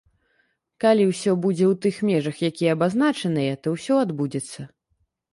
Калі 0.83 1.03
ўсё 1.09 1.33
будзе 1.43 1.65
ў 1.71 1.77
тых 1.83 1.99
межах, 2.09 2.39
якія 2.49 2.71
абазначаныя, 2.77 3.53
то 3.67 3.75
ўсё 3.75 3.99
адбудзецца. 4.05 4.65